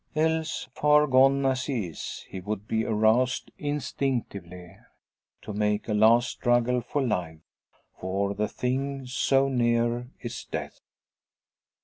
Else, 0.15 0.67
far 0.73 1.05
gone 1.05 1.45
as 1.45 1.65
he 1.67 1.85
is, 1.85 2.25
he 2.27 2.39
would 2.39 2.67
be 2.67 2.85
aroused 2.85 3.51
instinctively 3.59 4.75
to 5.43 5.53
make 5.53 5.87
a 5.87 5.93
last 5.93 6.31
struggle 6.31 6.81
for 6.81 7.03
life. 7.05 7.41
For 7.99 8.33
the 8.33 8.47
thing 8.47 9.05
so 9.05 9.47
near 9.47 10.09
is 10.19 10.43
death! 10.49 10.79